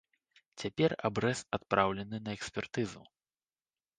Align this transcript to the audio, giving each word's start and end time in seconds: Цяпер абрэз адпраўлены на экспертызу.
Цяпер 0.61 0.93
абрэз 1.09 1.43
адпраўлены 1.57 2.17
на 2.27 2.31
экспертызу. 2.39 3.01